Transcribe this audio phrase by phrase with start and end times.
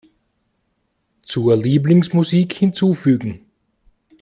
[1.21, 3.45] Zur Lieblingsmusik hinzufügen.